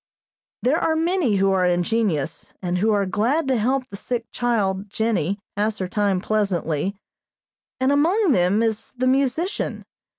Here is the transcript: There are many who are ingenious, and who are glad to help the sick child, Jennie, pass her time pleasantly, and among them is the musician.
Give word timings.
There 0.63 0.79
are 0.79 0.95
many 0.95 1.35
who 1.35 1.51
are 1.51 1.67
ingenious, 1.67 2.55
and 2.59 2.79
who 2.79 2.91
are 2.91 3.05
glad 3.05 3.47
to 3.49 3.55
help 3.55 3.85
the 3.91 3.97
sick 3.97 4.25
child, 4.31 4.89
Jennie, 4.89 5.37
pass 5.55 5.77
her 5.77 5.87
time 5.87 6.19
pleasantly, 6.21 6.95
and 7.79 7.91
among 7.91 8.31
them 8.31 8.63
is 8.63 8.91
the 8.97 9.05
musician. 9.05 9.83